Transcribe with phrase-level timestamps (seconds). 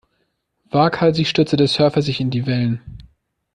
[0.71, 2.81] Waghalsig stürzte der Surfer sich in die Wellen.